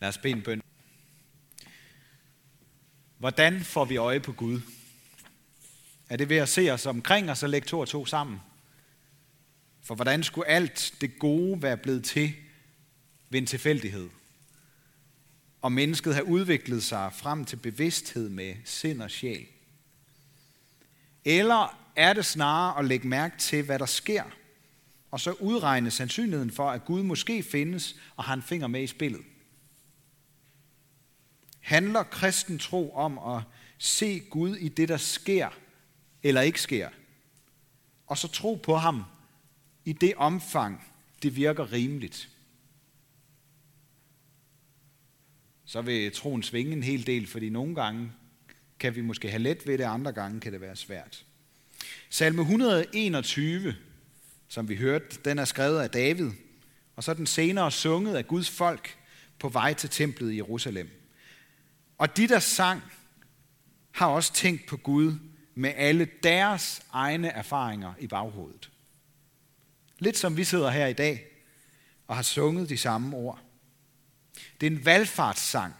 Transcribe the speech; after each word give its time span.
Lad 0.00 0.08
os 0.08 0.18
bede 0.18 0.32
en 0.32 0.42
bøn. 0.42 0.62
Hvordan 3.18 3.60
får 3.60 3.84
vi 3.84 3.96
øje 3.96 4.20
på 4.20 4.32
Gud? 4.32 4.60
Er 6.08 6.16
det 6.16 6.28
ved 6.28 6.36
at 6.36 6.48
se 6.48 6.70
os 6.70 6.86
omkring 6.86 7.30
og 7.30 7.36
så 7.36 7.46
lægge 7.46 7.66
to 7.66 7.80
og 7.80 7.88
to 7.88 8.06
sammen? 8.06 8.40
For 9.82 9.94
hvordan 9.94 10.22
skulle 10.22 10.48
alt 10.48 10.94
det 11.00 11.18
gode 11.18 11.62
være 11.62 11.76
blevet 11.76 12.04
til 12.04 12.34
ved 13.28 13.40
en 13.40 13.46
tilfældighed? 13.46 14.10
Og 15.62 15.72
mennesket 15.72 16.14
har 16.14 16.22
udviklet 16.22 16.82
sig 16.82 17.12
frem 17.12 17.44
til 17.44 17.56
bevidsthed 17.56 18.28
med 18.28 18.54
sind 18.64 19.02
og 19.02 19.10
sjæl? 19.10 19.46
Eller 21.24 21.78
er 21.96 22.12
det 22.12 22.26
snarere 22.26 22.78
at 22.78 22.84
lægge 22.84 23.08
mærke 23.08 23.38
til, 23.38 23.62
hvad 23.62 23.78
der 23.78 23.86
sker, 23.86 24.24
og 25.10 25.20
så 25.20 25.32
udregne 25.32 25.90
sandsynligheden 25.90 26.50
for, 26.50 26.70
at 26.70 26.84
Gud 26.84 27.02
måske 27.02 27.42
findes 27.42 27.96
og 28.16 28.24
har 28.24 28.34
en 28.34 28.42
finger 28.42 28.66
med 28.66 28.82
i 28.82 28.86
spillet? 28.86 29.22
Handler 31.60 32.02
kristen 32.02 32.58
tro 32.58 32.94
om 32.94 33.18
at 33.18 33.42
se 33.78 34.18
Gud 34.18 34.56
i 34.56 34.68
det, 34.68 34.88
der 34.88 34.96
sker 34.96 35.48
eller 36.22 36.40
ikke 36.40 36.60
sker, 36.60 36.88
og 38.06 38.18
så 38.18 38.28
tro 38.28 38.54
på 38.54 38.76
ham 38.76 39.04
i 39.84 39.92
det 39.92 40.14
omfang, 40.14 40.84
det 41.22 41.36
virker 41.36 41.72
rimeligt? 41.72 42.28
Så 45.64 45.82
vil 45.82 46.12
troen 46.12 46.42
svinge 46.42 46.72
en 46.72 46.82
hel 46.82 47.06
del, 47.06 47.26
fordi 47.26 47.48
nogle 47.48 47.74
gange 47.74 48.12
kan 48.78 48.94
vi 48.94 49.00
måske 49.00 49.30
have 49.30 49.42
let 49.42 49.66
ved 49.66 49.78
det, 49.78 49.84
andre 49.84 50.12
gange 50.12 50.40
kan 50.40 50.52
det 50.52 50.60
være 50.60 50.76
svært. 50.76 51.24
Salme 52.10 52.42
121, 52.42 53.76
som 54.48 54.68
vi 54.68 54.76
hørte, 54.76 55.18
den 55.24 55.38
er 55.38 55.44
skrevet 55.44 55.80
af 55.80 55.90
David, 55.90 56.30
og 56.96 57.04
så 57.04 57.10
er 57.10 57.14
den 57.14 57.26
senere 57.26 57.70
sunget 57.70 58.16
af 58.16 58.26
Guds 58.26 58.50
folk 58.50 58.98
på 59.38 59.48
vej 59.48 59.74
til 59.74 59.90
templet 59.90 60.32
i 60.32 60.36
Jerusalem. 60.36 60.99
Og 62.00 62.16
de, 62.16 62.28
der 62.28 62.38
sang, 62.38 62.82
har 63.90 64.06
også 64.06 64.32
tænkt 64.32 64.66
på 64.66 64.76
Gud 64.76 65.18
med 65.54 65.72
alle 65.76 66.08
deres 66.22 66.82
egne 66.92 67.28
erfaringer 67.28 67.94
i 67.98 68.06
baghovedet. 68.06 68.70
Lidt 69.98 70.18
som 70.18 70.36
vi 70.36 70.44
sidder 70.44 70.70
her 70.70 70.86
i 70.86 70.92
dag 70.92 71.26
og 72.06 72.16
har 72.16 72.22
sunget 72.22 72.68
de 72.68 72.76
samme 72.76 73.16
ord. 73.16 73.40
Det 74.60 74.66
er 74.66 74.70
en 74.70 74.84
valgfartssang, 74.84 75.74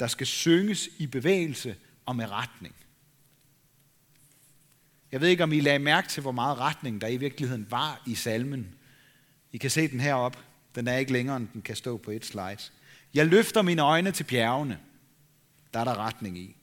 der 0.00 0.06
skal 0.06 0.26
synges 0.26 0.88
i 0.98 1.06
bevægelse 1.06 1.76
og 2.06 2.16
med 2.16 2.30
retning. 2.30 2.74
Jeg 5.12 5.20
ved 5.20 5.28
ikke, 5.28 5.44
om 5.44 5.52
I 5.52 5.60
lagde 5.60 5.78
mærke 5.78 6.08
til, 6.08 6.20
hvor 6.20 6.32
meget 6.32 6.58
retning 6.58 7.00
der 7.00 7.08
i 7.08 7.16
virkeligheden 7.16 7.70
var 7.70 8.02
i 8.06 8.14
salmen. 8.14 8.74
I 9.52 9.58
kan 9.58 9.70
se 9.70 9.88
den 9.88 10.00
herop. 10.00 10.38
Den 10.74 10.88
er 10.88 10.96
ikke 10.96 11.12
længere, 11.12 11.36
end 11.36 11.48
den 11.52 11.62
kan 11.62 11.76
stå 11.76 11.96
på 11.96 12.10
et 12.10 12.24
slide. 12.24 12.58
Jeg 13.14 13.26
løfter 13.26 13.62
mine 13.62 13.82
øjne 13.82 14.12
til 14.12 14.24
bjergene. 14.24 14.80
Der 15.74 15.80
er 15.80 15.84
der 15.84 15.98
retning 15.98 16.38
i. 16.38 16.56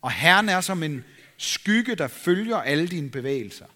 Og 0.00 0.12
Herren 0.12 0.48
er 0.48 0.60
som 0.60 0.82
en 0.82 1.04
skygge, 1.36 1.94
der 1.94 2.08
følger 2.08 2.56
alle 2.56 2.88
dine 2.88 3.10
bevægelser. 3.10 3.66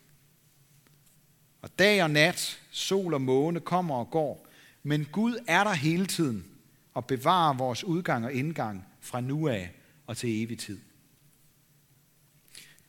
Og 1.63 1.79
dag 1.79 2.03
og 2.03 2.11
nat, 2.11 2.61
sol 2.71 3.15
og 3.15 3.23
måne 3.23 3.61
kommer 3.61 3.97
og 3.97 4.11
går, 4.11 4.49
men 4.83 5.05
Gud 5.05 5.45
er 5.47 5.65
der 5.65 5.73
hele 5.73 6.07
tiden 6.07 6.47
og 6.95 7.07
bevarer 7.07 7.55
vores 7.55 7.85
udgang 7.85 8.25
og 8.25 8.33
indgang 8.33 8.87
fra 9.01 9.21
nu 9.21 9.49
af 9.49 9.73
og 10.07 10.17
til 10.17 10.43
evig 10.43 10.59
tid. 10.59 10.81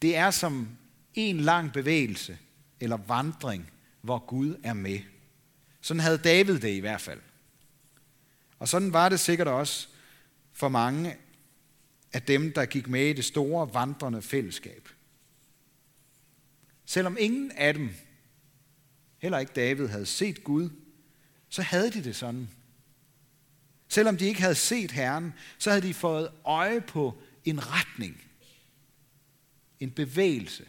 Det 0.02 0.16
er 0.16 0.32
som 0.32 0.78
en 1.14 1.40
lang 1.40 1.74
bevægelse 1.74 2.38
eller 2.80 2.98
vandring, 2.98 3.72
hvor 4.02 4.20
Gud 4.20 4.56
er 4.64 4.74
med. 4.74 5.00
Sådan 5.82 6.00
havde 6.00 6.18
David 6.18 6.60
det 6.60 6.74
i 6.74 6.80
hvert 6.80 7.02
fald. 7.02 7.22
Og 8.60 8.68
sådan 8.68 8.94
var 8.94 9.10
det 9.10 9.20
sikkert 9.20 9.48
også 9.48 9.88
for 10.54 10.70
mange 10.70 11.16
af 12.16 12.22
dem, 12.22 12.54
der 12.54 12.66
gik 12.66 12.88
med 12.88 13.06
i 13.06 13.14
det 13.14 13.26
store 13.26 13.74
vandrende 13.74 14.22
fællesskab. 14.22 14.90
Selvom 16.86 17.18
ingen 17.20 17.52
af 17.52 17.74
dem, 17.74 17.90
heller 19.18 19.40
ikke 19.40 19.54
David, 19.56 19.88
havde 19.88 20.06
set 20.06 20.44
Gud, 20.44 20.70
så 21.50 21.62
havde 21.62 21.92
de 21.92 22.04
det 22.04 22.16
sådan. 22.16 22.50
Selvom 23.88 24.18
de 24.18 24.26
ikke 24.26 24.42
havde 24.42 24.56
set 24.56 24.92
Herren, 24.92 25.34
så 25.58 25.70
havde 25.70 25.88
de 25.88 25.94
fået 25.94 26.32
øje 26.46 26.82
på 26.82 27.22
en 27.46 27.72
retning, 27.72 28.22
en 29.80 29.92
bevægelse, 29.92 30.66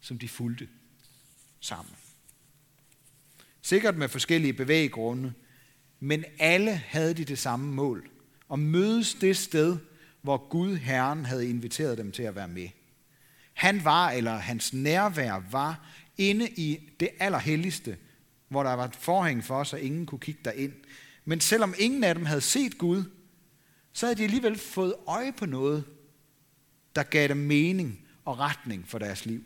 som 0.00 0.18
de 0.18 0.28
fulgte 0.28 0.68
sammen. 1.60 1.94
Sikkert 3.62 3.96
med 3.96 4.08
forskellige 4.08 4.52
bevæggrunde, 4.52 5.32
men 6.00 6.24
alle 6.38 6.72
havde 6.72 7.14
de 7.14 7.24
det 7.24 7.38
samme 7.38 7.72
mål, 7.72 8.10
at 8.52 8.58
mødes 8.58 9.14
det 9.14 9.36
sted, 9.36 9.78
hvor 10.22 10.48
Gud 10.48 10.76
Herren 10.76 11.24
havde 11.24 11.50
inviteret 11.50 11.98
dem 11.98 12.12
til 12.12 12.22
at 12.22 12.36
være 12.36 12.48
med. 12.48 12.68
Han 13.54 13.84
var, 13.84 14.10
eller 14.10 14.36
hans 14.36 14.72
nærvær 14.72 15.42
var, 15.50 15.86
inde 16.18 16.48
i 16.48 16.90
det 17.00 17.08
allerhelligste, 17.18 17.96
hvor 18.48 18.62
der 18.62 18.72
var 18.72 18.84
et 18.84 18.96
forhæng 18.96 19.44
for, 19.44 19.64
så 19.64 19.76
ingen 19.76 20.06
kunne 20.06 20.18
kigge 20.18 20.40
derind. 20.44 20.72
Men 21.24 21.40
selvom 21.40 21.74
ingen 21.78 22.04
af 22.04 22.14
dem 22.14 22.24
havde 22.24 22.40
set 22.40 22.78
Gud, 22.78 23.04
så 23.92 24.06
havde 24.06 24.18
de 24.18 24.24
alligevel 24.24 24.58
fået 24.58 24.94
øje 25.06 25.32
på 25.32 25.46
noget, 25.46 25.84
der 26.96 27.02
gav 27.02 27.28
dem 27.28 27.36
mening 27.36 28.00
og 28.24 28.38
retning 28.38 28.88
for 28.88 28.98
deres 28.98 29.26
liv. 29.26 29.44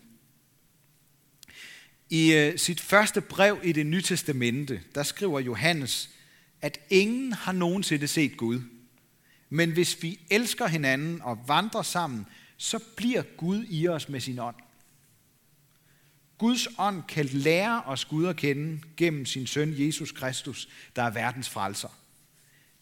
I 2.11 2.33
øh, 2.33 2.59
sit 2.59 2.81
første 2.81 3.21
brev 3.21 3.61
i 3.63 3.73
det 3.73 3.87
nye 3.87 4.03
testamente, 4.03 4.83
der 4.95 5.03
skriver 5.03 5.41
Johannes, 5.41 6.11
at 6.61 6.81
ingen 6.91 7.33
har 7.33 7.53
nogensinde 7.53 8.09
set 8.09 8.37
Gud. 8.37 8.61
Men 9.55 9.73
hvis 9.73 10.03
vi 10.03 10.21
elsker 10.31 10.67
hinanden 10.67 11.23
og 11.23 11.49
vandrer 11.49 11.83
sammen, 11.83 12.27
så 12.57 12.79
bliver 12.97 13.23
Gud 13.37 13.65
i 13.69 13.89
os 13.89 14.09
med 14.09 14.21
sin 14.21 14.39
ånd. 14.39 14.57
Guds 16.39 16.69
ånd 16.79 17.03
kan 17.03 17.25
lære 17.25 17.83
os 17.83 18.05
Gud 18.05 18.27
at 18.27 18.37
kende 18.37 18.81
gennem 18.97 19.27
sin 19.27 19.47
søn 19.47 19.75
Jesus 19.79 20.13
Kristus, 20.13 20.69
der 20.97 21.03
er 21.03 21.11
verdens 21.11 21.49
frelser. 21.49 21.89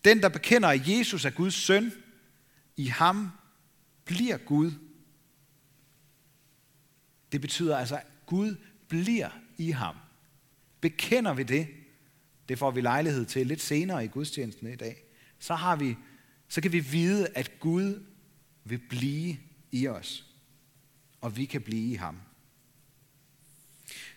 Den, 0.05 0.23
der 0.23 0.29
bekender, 0.29 0.69
at 0.69 0.89
Jesus 0.89 1.25
er 1.25 1.31
Guds 1.31 1.55
søn, 1.55 1.93
i 2.77 2.87
ham 2.87 3.31
bliver 4.05 4.37
Gud. 4.37 4.73
Det 7.33 7.41
betyder 7.41 7.77
altså, 7.77 7.97
at 7.97 8.07
Gud 8.27 8.57
bliver 8.89 9.31
i 9.59 9.71
ham. 9.71 9.97
Bekender 10.81 11.35
vi 11.35 11.43
det, 11.43 11.69
det 12.49 12.59
får 12.59 12.71
vi 12.71 12.81
lejlighed 12.81 13.27
til 13.27 13.47
lidt 13.47 13.63
senere 13.63 14.05
i 14.05 14.09
gudstjenesten 14.09 14.73
i 14.73 14.77
dag, 14.77 15.05
så, 15.39 15.55
har 15.55 15.77
vi, 15.77 15.97
så 16.53 16.61
kan 16.61 16.73
vi 16.73 16.81
vide, 16.81 17.29
at 17.35 17.61
Gud 17.61 18.03
vil 18.65 18.79
blive 18.79 19.37
i 19.71 19.89
os, 19.89 20.27
og 21.21 21.37
vi 21.37 21.45
kan 21.45 21.63
blive 21.63 21.93
i 21.93 21.95
ham. 21.95 22.21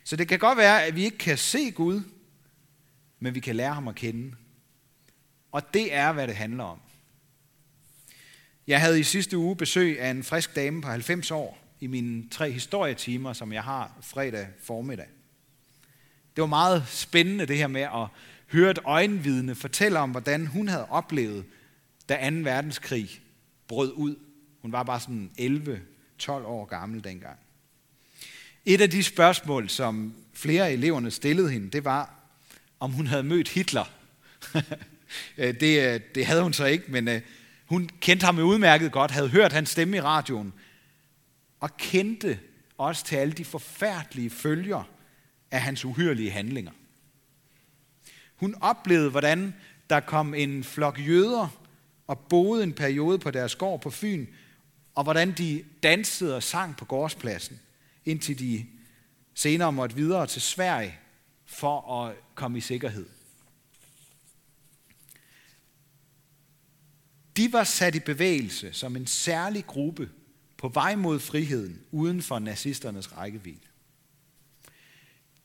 Så 0.03 0.15
det 0.15 0.27
kan 0.27 0.39
godt 0.39 0.57
være, 0.57 0.85
at 0.85 0.95
vi 0.95 1.03
ikke 1.03 1.17
kan 1.17 1.37
se 1.37 1.71
Gud, 1.71 2.01
men 3.19 3.35
vi 3.35 3.39
kan 3.39 3.55
lære 3.55 3.73
ham 3.73 3.87
at 3.87 3.95
kende. 3.95 4.35
Og 5.51 5.73
det 5.73 5.93
er, 5.93 6.11
hvad 6.11 6.27
det 6.27 6.35
handler 6.35 6.63
om. 6.63 6.79
Jeg 8.67 8.81
havde 8.81 8.99
i 8.99 9.03
sidste 9.03 9.37
uge 9.37 9.55
besøg 9.55 10.01
af 10.01 10.09
en 10.09 10.23
frisk 10.23 10.55
dame 10.55 10.81
på 10.81 10.87
90 10.87 11.31
år 11.31 11.57
i 11.79 11.87
mine 11.87 12.29
tre 12.29 12.51
historietimer, 12.51 13.33
som 13.33 13.53
jeg 13.53 13.63
har 13.63 13.97
fredag 14.01 14.47
formiddag. 14.63 15.07
Det 16.35 16.41
var 16.41 16.47
meget 16.47 16.87
spændende 16.87 17.45
det 17.45 17.57
her 17.57 17.67
med 17.67 17.81
at 17.81 18.07
høre 18.51 18.71
et 18.71 18.79
øjenvidne 18.85 19.55
fortælle 19.55 19.99
om, 19.99 20.11
hvordan 20.11 20.47
hun 20.47 20.67
havde 20.67 20.89
oplevet, 20.89 21.45
da 22.09 22.29
2. 22.29 22.35
verdenskrig 22.35 23.21
brød 23.67 23.93
ud. 23.95 24.15
Hun 24.61 24.71
var 24.71 24.83
bare 24.83 24.99
sådan 24.99 25.31
11-12 26.21 26.31
år 26.31 26.65
gammel 26.65 27.03
dengang. 27.03 27.39
Et 28.65 28.81
af 28.81 28.89
de 28.89 29.03
spørgsmål, 29.03 29.69
som 29.69 30.13
flere 30.33 30.67
af 30.67 30.71
eleverne 30.71 31.11
stillede 31.11 31.49
hende, 31.49 31.69
det 31.69 31.85
var, 31.85 32.13
om 32.79 32.91
hun 32.91 33.07
havde 33.07 33.23
mødt 33.23 33.49
Hitler. 33.49 33.85
Øh, 35.37 35.59
det, 35.59 35.93
øh, 35.93 35.99
det 36.15 36.25
havde 36.25 36.43
hun 36.43 36.53
så 36.53 36.65
ikke, 36.65 36.91
men 36.91 37.07
øh, 37.07 37.21
hun 37.65 37.89
kendte 37.99 38.25
ham 38.25 38.39
udmærket 38.39 38.91
godt, 38.91 39.11
havde 39.11 39.29
hørt 39.29 39.53
hans 39.53 39.69
stemme 39.69 39.97
i 39.97 40.01
radioen, 40.01 40.53
og 41.59 41.77
kendte 41.77 42.39
også 42.77 43.05
til 43.05 43.15
alle 43.15 43.33
de 43.33 43.45
forfærdelige 43.45 44.29
følger 44.29 44.83
af 45.51 45.61
hans 45.61 45.85
uhyrlige 45.85 46.31
handlinger. 46.31 46.71
Hun 48.35 48.55
oplevede, 48.61 49.09
hvordan 49.09 49.55
der 49.89 49.99
kom 49.99 50.33
en 50.33 50.63
flok 50.63 50.99
jøder 51.07 51.64
og 52.07 52.19
boede 52.19 52.63
en 52.63 52.73
periode 52.73 53.19
på 53.19 53.31
deres 53.31 53.55
gård 53.55 53.81
på 53.81 53.89
Fyn, 53.89 54.25
og 54.95 55.03
hvordan 55.03 55.31
de 55.31 55.63
dansede 55.83 56.35
og 56.35 56.43
sang 56.43 56.77
på 56.77 56.85
gårdspladsen, 56.85 57.59
indtil 58.05 58.39
de 58.39 58.65
senere 59.33 59.71
måtte 59.71 59.95
videre 59.95 60.27
til 60.27 60.41
Sverige 60.41 60.99
for 61.45 62.01
at 62.03 62.15
komme 62.35 62.57
i 62.57 62.61
sikkerhed. 62.61 63.05
De 67.37 67.53
var 67.53 67.63
sat 67.63 67.95
i 67.95 67.99
bevægelse 67.99 68.73
som 68.73 68.95
en 68.95 69.07
særlig 69.07 69.65
gruppe 69.67 70.09
på 70.57 70.67
vej 70.67 70.95
mod 70.95 71.19
friheden 71.19 71.81
uden 71.91 72.21
for 72.21 72.39
nazisternes 72.39 73.17
rækkevidde. 73.17 73.67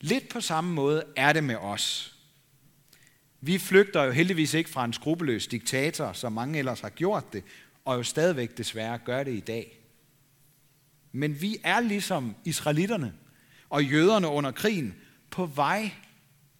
Lidt 0.01 0.29
på 0.29 0.41
samme 0.41 0.73
måde 0.73 1.03
er 1.15 1.33
det 1.33 1.43
med 1.43 1.55
os. 1.55 2.15
Vi 3.41 3.57
flygter 3.57 4.03
jo 4.03 4.11
heldigvis 4.11 4.53
ikke 4.53 4.69
fra 4.69 4.85
en 4.85 4.93
skrupelløs 4.93 5.47
diktator, 5.47 6.13
som 6.13 6.33
mange 6.33 6.59
ellers 6.59 6.79
har 6.79 6.89
gjort 6.89 7.33
det, 7.33 7.43
og 7.85 7.97
jo 7.97 8.03
stadigvæk 8.03 8.57
desværre 8.57 8.97
gør 8.97 9.23
det 9.23 9.33
i 9.33 9.39
dag. 9.39 9.77
Men 11.11 11.41
vi 11.41 11.57
er 11.63 11.79
ligesom 11.79 12.35
israelitterne 12.45 13.13
og 13.69 13.85
jøderne 13.85 14.27
under 14.27 14.51
krigen 14.51 14.95
på 15.29 15.45
vej 15.45 15.91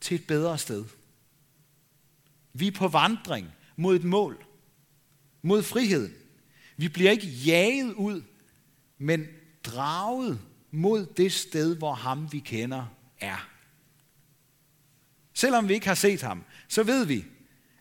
til 0.02 0.16
et 0.16 0.28
bedre 0.28 0.58
sted. 0.58 0.86
Vi 2.54 2.68
er 2.68 2.72
på 2.72 2.88
vandring 2.88 3.48
mod 3.76 3.96
et 3.96 4.04
mål, 4.04 4.46
mod 5.42 5.64
friheden. 5.64 6.14
Vi 6.78 6.88
bliver 6.88 7.12
ikke 7.12 7.28
jaget 7.28 7.94
ud, 7.94 8.22
men 8.98 9.28
draget 9.64 10.40
mod 10.72 11.06
det 11.06 11.32
sted, 11.32 11.78
hvor 11.78 11.94
ham 11.94 12.34
vi 12.34 12.40
kender 12.40 12.86
er. 13.20 13.48
Selvom 15.34 15.68
vi 15.68 15.74
ikke 15.74 15.88
har 15.88 15.96
set 15.96 16.22
ham, 16.22 16.44
så 16.72 16.84
ved 16.84 17.06
vi, 17.06 17.26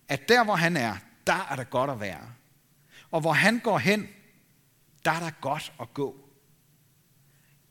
at 0.08 0.28
der 0.28 0.44
hvor 0.44 0.54
han 0.56 0.76
er, 0.76 0.96
der 1.26 1.46
er 1.50 1.56
der 1.56 1.64
godt 1.64 1.90
at 1.90 2.00
være. 2.00 2.32
Og 3.10 3.20
hvor 3.20 3.32
han 3.32 3.58
går 3.58 3.78
hen, 3.78 4.08
der 5.04 5.10
er 5.10 5.20
der 5.20 5.30
godt 5.40 5.72
at 5.80 5.94
gå. 5.94 6.28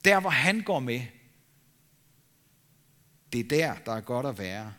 Der 0.06 0.19
hvor 0.19 0.30
han 0.30 0.62
går 0.62 0.80
med, 0.80 1.01
det 3.33 3.39
er 3.39 3.48
der, 3.50 3.75
der 3.86 3.92
er 3.92 4.01
godt 4.01 4.25
at 4.25 4.38
være. 4.38 4.74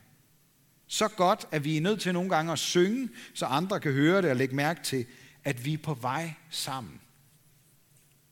Så 0.87 1.09
godt, 1.09 1.47
at 1.51 1.65
vi 1.65 1.77
er 1.77 1.81
nødt 1.81 2.01
til 2.01 2.13
nogle 2.13 2.31
gange 2.31 2.53
at 2.53 2.59
synge, 2.59 3.09
så 3.35 3.47
andre 3.47 3.81
kan 3.81 3.93
høre 3.93 4.23
det 4.23 4.31
og 4.31 4.37
lægge 4.37 4.57
mærke 4.57 4.83
til, 4.83 5.07
at 5.45 5.65
vi 5.65 5.73
er 5.73 5.79
på 5.79 5.95
vej 5.95 6.35
sammen. 6.51 7.01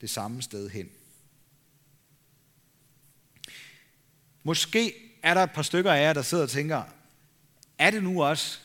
Det 0.01 0.09
samme 0.09 0.41
sted 0.41 0.69
hen. 0.69 0.89
Måske 4.43 4.93
er 5.23 5.33
der 5.33 5.43
et 5.43 5.51
par 5.51 5.61
stykker 5.61 5.91
af 5.91 6.01
jer, 6.01 6.13
der 6.13 6.21
sidder 6.21 6.43
og 6.43 6.49
tænker, 6.49 6.83
er 7.79 7.91
det 7.91 8.03
nu 8.03 8.23
også 8.23 8.59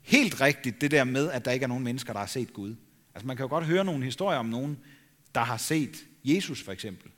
helt 0.00 0.40
rigtigt 0.40 0.80
det 0.80 0.90
der 0.90 1.04
med, 1.04 1.30
at 1.30 1.44
der 1.44 1.50
ikke 1.50 1.64
er 1.64 1.68
nogen 1.68 1.84
mennesker, 1.84 2.12
der 2.12 2.20
har 2.20 2.26
set 2.26 2.52
Gud? 2.52 2.74
Altså 3.14 3.26
man 3.26 3.36
kan 3.36 3.44
jo 3.44 3.48
godt 3.48 3.64
høre 3.64 3.84
nogle 3.84 4.04
historier 4.04 4.38
om 4.38 4.46
nogen, 4.46 4.78
der 5.34 5.40
har 5.40 5.56
set 5.56 6.04
Jesus 6.24 6.62
for 6.62 6.72
eksempel. 6.72 7.10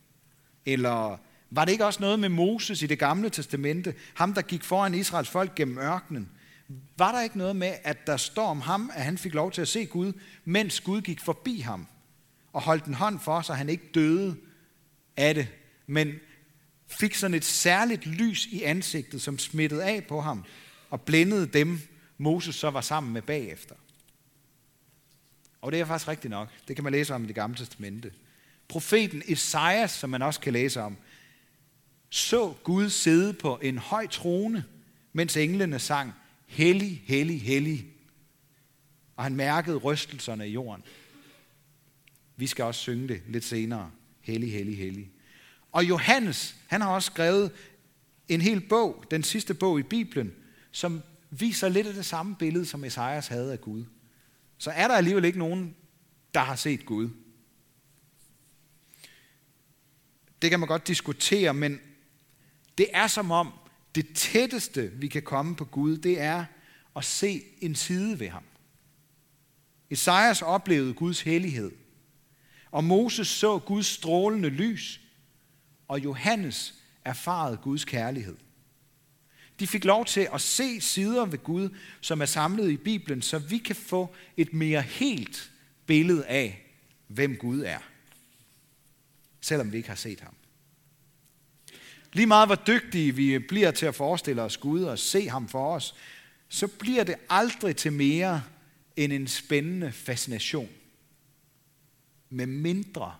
Eller 0.67 1.19
var 1.50 1.64
det 1.64 1.73
ikke 1.73 1.87
også 1.87 2.00
noget 2.00 2.19
med 2.19 2.29
Moses 2.29 2.82
i 2.82 2.87
det 2.87 2.99
gamle 2.99 3.31
testamente, 3.31 3.94
ham 4.14 4.35
der 4.35 4.43
gik 4.43 4.62
foran 4.62 4.94
Israels 4.94 5.29
folk 5.29 5.55
gennem 5.55 5.79
ørkenen? 5.79 6.29
Var 6.99 7.12
der 7.12 7.23
ikke 7.23 7.38
noget 7.38 7.56
med, 7.56 7.75
at 7.85 8.06
der 8.06 8.17
står 8.17 8.46
om 8.46 8.61
ham, 8.61 8.91
at 8.94 9.05
han 9.05 9.19
fik 9.19 9.35
lov 9.35 9.52
til 9.52 9.62
at 9.62 9.69
se 9.69 9.87
Gud, 9.87 10.12
mens 10.44 10.81
Gud 10.81 11.00
gik 11.00 11.20
forbi 11.20 11.61
ham 11.61 11.87
og 12.52 12.62
holdt 12.62 12.85
en 12.85 12.94
hånd 12.94 13.20
for, 13.20 13.41
så 13.41 13.52
han 13.52 13.69
ikke 13.69 13.91
døde 13.94 14.37
af 15.17 15.35
det, 15.35 15.49
men 15.87 16.14
fik 16.87 17.14
sådan 17.14 17.35
et 17.35 17.44
særligt 17.44 18.06
lys 18.06 18.46
i 18.46 18.62
ansigtet, 18.62 19.23
som 19.23 19.38
smittede 19.38 19.85
af 19.85 20.05
på 20.05 20.20
ham 20.20 20.44
og 20.94 21.00
blændede 21.00 21.46
dem, 21.46 21.79
Moses 22.19 22.55
så 22.55 22.70
var 22.70 22.81
sammen 22.81 23.12
med 23.12 23.23
bagefter. 23.23 23.75
Og 25.61 25.73
det 25.73 25.81
er 25.81 25.85
faktisk 25.85 26.08
rigtigt 26.08 26.31
nok. 26.31 26.49
Det 26.69 26.76
kan 26.76 26.85
man 26.85 26.93
læse 26.93 27.14
om 27.14 27.25
i 27.25 27.26
det 27.26 27.35
gamle 27.35 27.56
testamente. 27.56 28.12
Profeten 28.69 29.23
Esajas, 29.29 29.91
som 29.91 30.11
man 30.11 30.23
også 30.23 30.41
kan 30.41 30.52
læse 30.52 30.81
om, 30.81 30.96
så 32.11 32.55
Gud 32.64 32.91
sidde 32.91 33.32
på 33.32 33.58
en 33.62 33.79
høj 33.79 34.06
trone, 34.06 34.64
mens 35.12 35.37
englene 35.37 35.79
sang, 35.79 36.12
Hellig, 36.46 37.02
hellig, 37.06 37.43
hellig. 37.43 37.87
Og 39.17 39.25
han 39.25 39.37
mærkede 39.37 39.76
rystelserne 39.76 40.49
i 40.49 40.52
jorden. 40.52 40.85
Vi 42.37 42.46
skal 42.46 42.64
også 42.64 42.81
synge 42.81 43.08
det 43.08 43.23
lidt 43.29 43.44
senere. 43.44 43.91
Hellig, 44.20 44.52
hellig, 44.52 44.79
hellig. 44.79 45.11
Og 45.73 45.85
Johannes, 45.85 46.56
han 46.67 46.81
har 46.81 46.91
også 46.91 47.06
skrevet 47.06 47.50
en 48.29 48.41
hel 48.41 48.61
bog, 48.61 49.05
den 49.11 49.23
sidste 49.23 49.55
bog 49.55 49.79
i 49.79 49.82
Bibelen, 49.82 50.35
som 50.75 51.03
viser 51.31 51.69
lidt 51.69 51.87
af 51.87 51.94
det 51.94 52.06
samme 52.06 52.37
billede, 52.37 52.67
som 52.67 52.85
Esajas 52.85 53.29
havde 53.29 53.53
af 53.53 53.61
Gud. 53.61 53.85
Så 54.59 54.71
er 54.71 54.88
der 54.88 54.94
alligevel 54.94 55.25
ikke 55.25 55.38
nogen, 55.38 55.76
der 56.35 56.41
har 56.41 56.56
set 56.56 56.87
Gud. 56.87 57.09
Det 60.43 60.50
kan 60.50 60.61
man 60.61 60.69
godt 60.69 60.87
diskutere, 60.87 61.55
men 61.55 61.81
det 62.79 62.87
er 62.93 63.06
som 63.06 63.31
om, 63.31 63.53
det 63.94 64.06
tætteste, 64.15 64.93
vi 64.93 65.09
kan 65.09 65.23
komme 65.23 65.56
på 65.56 65.65
Gud, 65.65 65.97
det 65.97 66.21
er 66.21 66.44
at 66.97 67.05
se 67.05 67.43
en 67.61 67.75
side 67.75 68.20
ved 68.20 68.29
ham. 68.29 68.44
Esajas 69.91 70.43
oplevede 70.43 70.94
Guds 70.94 71.20
hellighed, 71.20 71.73
og 72.70 72.85
Moses 72.85 73.29
så 73.29 73.59
Guds 73.59 73.87
strålende 73.87 74.49
lys, 74.49 75.00
og 75.88 76.05
Johannes 76.05 76.75
erfarede 77.05 77.56
Guds 77.56 77.85
kærlighed. 77.85 78.37
De 79.61 79.67
fik 79.67 79.85
lov 79.85 80.05
til 80.05 80.29
at 80.35 80.41
se 80.41 80.81
sider 80.81 81.25
ved 81.25 81.39
Gud, 81.39 81.69
som 82.01 82.21
er 82.21 82.27
samlet 82.27 82.71
i 82.71 82.77
Bibelen, 82.77 83.23
så 83.23 83.39
vi 83.39 83.59
kan 83.59 83.77
få 83.77 84.15
et 84.37 84.53
mere 84.53 84.83
helt 84.83 85.51
billede 85.87 86.27
af, 86.27 86.65
hvem 87.06 87.37
Gud 87.37 87.61
er, 87.61 87.79
selvom 89.41 89.73
vi 89.73 89.77
ikke 89.77 89.89
har 89.89 89.97
set 89.97 90.21
ham. 90.21 90.35
Lige 92.12 92.27
meget 92.27 92.49
hvor 92.49 92.62
dygtige 92.67 93.15
vi 93.15 93.39
bliver 93.39 93.71
til 93.71 93.87
at 93.87 93.95
forestille 93.95 94.43
os 94.43 94.56
Gud 94.56 94.83
og 94.83 94.99
se 94.99 95.29
ham 95.29 95.49
for 95.49 95.75
os, 95.75 95.95
så 96.49 96.67
bliver 96.67 97.05
det 97.05 97.15
aldrig 97.31 97.77
til 97.77 97.93
mere 97.93 98.43
end 98.97 99.12
en 99.12 99.29
spændende 99.29 99.93
fascination. 99.93 100.69
Med 102.31 102.47
mindre 102.47 103.15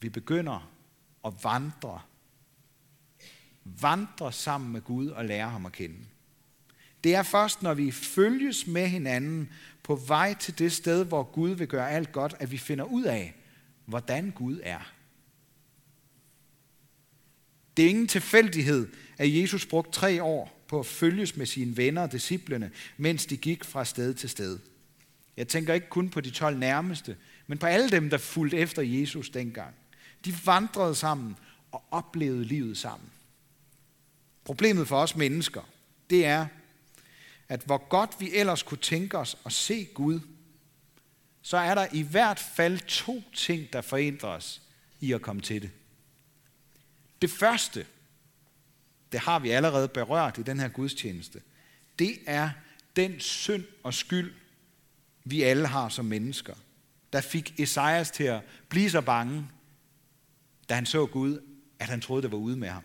vi 0.00 0.08
begynder 0.08 0.70
at 1.24 1.32
vandre. 1.42 2.00
Vandre 3.64 4.32
sammen 4.32 4.72
med 4.72 4.80
Gud 4.80 5.08
og 5.08 5.24
lære 5.24 5.50
ham 5.50 5.66
at 5.66 5.72
kende. 5.72 5.96
Det 7.04 7.14
er 7.14 7.22
først, 7.22 7.62
når 7.62 7.74
vi 7.74 7.90
følges 7.90 8.66
med 8.66 8.88
hinanden 8.88 9.48
på 9.82 9.96
vej 9.96 10.34
til 10.34 10.58
det 10.58 10.72
sted, 10.72 11.04
hvor 11.04 11.22
Gud 11.22 11.50
vil 11.50 11.68
gøre 11.68 11.90
alt 11.90 12.12
godt, 12.12 12.34
at 12.40 12.50
vi 12.50 12.58
finder 12.58 12.84
ud 12.84 13.04
af, 13.04 13.34
hvordan 13.84 14.30
Gud 14.30 14.60
er. 14.62 14.92
Det 17.76 17.84
er 17.84 17.88
ingen 17.88 18.08
tilfældighed, 18.08 18.88
at 19.18 19.34
Jesus 19.34 19.66
brugte 19.66 19.92
tre 19.92 20.22
år 20.22 20.64
på 20.68 20.78
at 20.78 20.86
følges 20.86 21.36
med 21.36 21.46
sine 21.46 21.76
venner 21.76 22.02
og 22.02 22.12
disciplene, 22.12 22.70
mens 22.96 23.26
de 23.26 23.36
gik 23.36 23.64
fra 23.64 23.84
sted 23.84 24.14
til 24.14 24.28
sted. 24.28 24.58
Jeg 25.36 25.48
tænker 25.48 25.74
ikke 25.74 25.88
kun 25.88 26.08
på 26.08 26.20
de 26.20 26.30
12 26.30 26.58
nærmeste, 26.58 27.16
men 27.46 27.58
på 27.58 27.66
alle 27.66 27.90
dem, 27.90 28.10
der 28.10 28.18
fulgte 28.18 28.56
efter 28.56 28.82
Jesus 28.82 29.30
dengang. 29.30 29.74
De 30.24 30.34
vandrede 30.44 30.94
sammen 30.94 31.36
og 31.72 31.84
oplevede 31.90 32.44
livet 32.44 32.78
sammen. 32.78 33.08
Problemet 34.44 34.88
for 34.88 34.96
os 34.96 35.16
mennesker, 35.16 35.62
det 36.10 36.26
er, 36.26 36.46
at 37.48 37.62
hvor 37.62 37.88
godt 37.88 38.10
vi 38.20 38.34
ellers 38.34 38.62
kunne 38.62 38.78
tænke 38.78 39.18
os 39.18 39.36
at 39.44 39.52
se 39.52 39.84
Gud, 39.84 40.20
så 41.42 41.56
er 41.56 41.74
der 41.74 41.86
i 41.92 42.02
hvert 42.02 42.38
fald 42.38 42.78
to 42.78 43.22
ting, 43.34 43.72
der 43.72 43.80
forhindrer 43.80 44.28
os 44.28 44.62
i 45.00 45.12
at 45.12 45.22
komme 45.22 45.42
til 45.42 45.62
det. 45.62 45.70
Det 47.22 47.30
første, 47.30 47.86
det 49.12 49.20
har 49.20 49.38
vi 49.38 49.50
allerede 49.50 49.88
berørt 49.88 50.38
i 50.38 50.42
den 50.42 50.60
her 50.60 50.68
gudstjeneste, 50.68 51.42
det 51.98 52.18
er 52.26 52.50
den 52.96 53.20
synd 53.20 53.64
og 53.82 53.94
skyld, 53.94 54.34
vi 55.24 55.42
alle 55.42 55.66
har 55.66 55.88
som 55.88 56.04
mennesker, 56.04 56.54
der 57.12 57.20
fik 57.20 57.60
Esajas 57.60 58.10
til 58.10 58.24
at 58.24 58.42
blive 58.68 58.90
så 58.90 59.00
bange, 59.00 59.48
da 60.68 60.74
han 60.74 60.86
så 60.86 61.06
Gud, 61.06 61.40
at 61.78 61.86
han 61.86 62.00
troede, 62.00 62.22
det 62.22 62.32
var 62.32 62.38
ude 62.38 62.56
med 62.56 62.68
ham. 62.68 62.84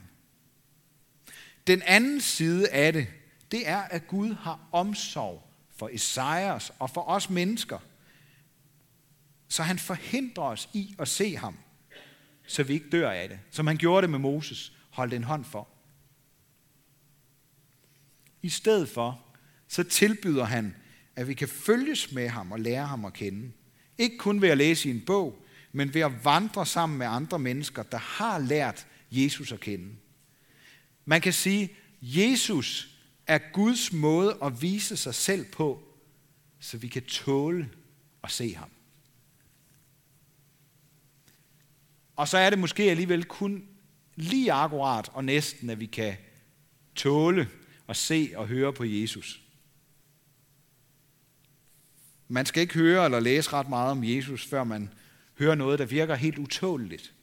Den 1.68 1.82
anden 1.82 2.22
side 2.22 2.70
af 2.70 2.94
det, 2.94 3.08
det 3.52 3.68
er, 3.68 3.82
at 3.82 4.08
Gud 4.08 4.34
har 4.34 4.60
omsorg 4.72 5.44
for 5.76 5.90
Esajas 5.94 6.72
og 6.80 6.90
for 6.90 7.02
os 7.02 7.30
mennesker. 7.30 7.80
Så 9.48 9.64
han 9.64 9.80
forhindrer 9.80 10.44
os 10.44 10.70
i 10.74 10.96
at 11.00 11.08
se 11.08 11.38
ham 11.38 11.58
så 12.48 12.64
vi 12.64 12.74
ikke 12.74 12.90
dør 12.90 13.12
af 13.12 13.30
det. 13.30 13.40
Som 13.52 13.68
han 13.68 13.78
gjorde 13.78 14.02
det 14.02 14.10
med 14.10 14.20
Moses. 14.20 14.74
holdt 14.90 15.14
en 15.14 15.24
hånd 15.24 15.46
for. 15.46 15.68
I 18.42 18.50
stedet 18.50 18.90
for, 18.90 19.22
så 19.68 19.84
tilbyder 19.84 20.44
han, 20.44 20.76
at 21.16 21.28
vi 21.28 21.34
kan 21.34 21.48
følges 21.48 22.12
med 22.12 22.30
ham 22.30 22.52
og 22.52 22.60
lære 22.60 22.86
ham 22.86 23.06
at 23.06 23.14
kende. 23.14 23.52
Ikke 23.98 24.18
kun 24.18 24.42
ved 24.42 24.50
at 24.50 24.58
læse 24.58 24.90
i 24.90 24.92
en 24.92 25.04
bog, 25.06 25.46
men 25.72 25.94
ved 25.94 26.02
at 26.02 26.26
vandre 26.26 26.66
sammen 26.66 27.00
med 27.00 27.08
andre 27.08 27.40
mennesker, 27.40 27.84
der 27.84 27.98
har 27.98 28.40
lært 28.40 28.88
Jesus 29.12 29.52
at 29.52 29.60
kende. 29.60 29.90
Man 31.10 31.22
kan 31.22 31.34
sige, 31.34 31.70
Jesus 32.02 32.90
er 33.28 33.38
Guds 33.54 33.94
måde 33.94 34.38
at 34.44 34.62
vise 34.62 34.98
sig 34.98 35.16
selv 35.16 35.46
på, 35.52 35.84
så 36.60 36.78
vi 36.78 36.88
kan 36.88 37.04
tåle 37.04 37.70
at 38.24 38.32
se 38.32 38.56
ham. 38.56 38.70
Og 42.16 42.28
så 42.28 42.38
er 42.38 42.50
det 42.50 42.60
måske 42.60 42.84
alligevel 42.84 43.26
kun 43.26 43.68
lige 44.16 44.54
akkurat 44.54 45.10
og 45.14 45.26
næsten, 45.26 45.70
at 45.70 45.80
vi 45.80 45.86
kan 45.86 46.16
tåle 46.96 47.50
at 47.88 47.98
se 47.98 48.32
og 48.36 48.48
høre 48.48 48.74
på 48.74 48.84
Jesus. 48.84 49.42
Man 52.28 52.46
skal 52.46 52.62
ikke 52.62 52.74
høre 52.74 53.06
eller 53.06 53.20
læse 53.20 53.54
ret 53.54 53.70
meget 53.70 53.92
om 53.92 54.04
Jesus, 54.04 54.46
før 54.46 54.64
man 54.64 54.94
hører 55.40 55.56
noget, 55.56 55.80
der 55.80 55.86
virker 55.86 56.16
helt 56.16 56.38
utåleligt. 56.38 57.14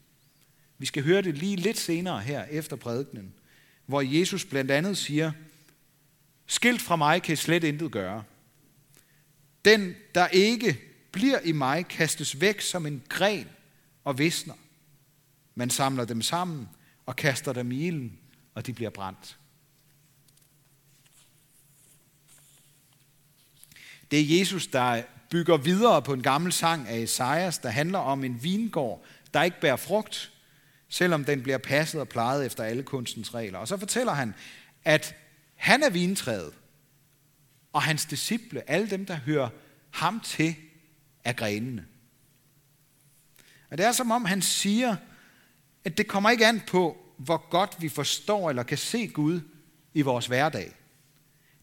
Vi 0.79 0.87
skal 0.87 1.03
høre 1.03 1.23
det 1.23 1.38
lige 1.38 1.57
lidt 1.57 1.79
senere 1.79 2.21
her 2.21 2.45
efter 2.45 2.76
prædikenen, 2.76 3.35
hvor 3.87 4.00
Jesus 4.00 4.45
blandt 4.45 4.71
andet 4.71 4.99
siger, 4.99 5.33
Skilt 6.47 6.83
fra 6.83 6.97
mig 6.97 7.23
kan 7.23 7.33
I 7.33 7.37
slet 7.37 7.64
intet 7.64 7.93
gøre. 7.93 8.25
Den, 9.64 9.95
der 10.14 10.29
ikke 10.29 10.81
bliver 11.12 11.41
i 11.41 11.53
mig, 11.53 11.88
kastes 11.88 12.41
væk 12.41 12.61
som 12.61 12.87
en 12.87 13.03
gren 13.09 13.49
og 14.05 14.19
visner. 14.19 14.55
Man 15.55 15.71
samler 15.71 16.05
dem 16.05 16.23
sammen 16.23 16.69
og 17.07 17.17
kaster 17.17 17.53
dem 17.53 17.73
i 17.73 17.87
ilden, 17.87 18.19
og 18.55 18.67
de 18.67 18.73
bliver 18.73 18.91
brændt. 18.91 19.38
Det 24.11 24.21
er 24.21 24.38
Jesus, 24.38 24.67
der 24.67 25.03
bygger 25.31 25.57
videre 25.57 26.03
på 26.03 26.12
en 26.12 26.23
gammel 26.23 26.53
sang 26.53 26.88
af 26.88 26.99
Esajas, 26.99 27.59
der 27.59 27.69
handler 27.69 27.99
om 27.99 28.25
en 28.25 28.43
vingård, 28.43 29.05
der 29.35 29.43
ikke 29.43 29.61
bærer 29.61 29.76
frugt, 29.76 30.33
selvom 30.94 31.24
den 31.24 31.42
bliver 31.42 31.58
passet 31.58 32.00
og 32.00 32.08
plejet 32.08 32.46
efter 32.46 32.64
alle 32.64 32.82
kunstens 32.82 33.34
regler. 33.34 33.58
Og 33.58 33.68
så 33.68 33.76
fortæller 33.76 34.12
han, 34.12 34.34
at 34.84 35.16
han 35.54 35.82
er 35.82 35.90
vintræet, 35.90 36.52
og 37.72 37.82
hans 37.82 38.04
disciple, 38.04 38.70
alle 38.70 38.90
dem, 38.90 39.06
der 39.06 39.14
hører 39.14 39.48
ham 39.90 40.20
til, 40.20 40.54
er 41.24 41.32
grenene. 41.32 41.86
Og 43.70 43.78
det 43.78 43.86
er 43.86 43.92
som 43.92 44.10
om 44.10 44.24
han 44.24 44.42
siger, 44.42 44.96
at 45.84 45.98
det 45.98 46.08
kommer 46.08 46.30
ikke 46.30 46.46
an 46.46 46.62
på, 46.66 46.96
hvor 47.18 47.48
godt 47.50 47.76
vi 47.80 47.88
forstår 47.88 48.50
eller 48.50 48.62
kan 48.62 48.78
se 48.78 49.06
Gud 49.06 49.40
i 49.94 50.02
vores 50.02 50.26
hverdag. 50.26 50.72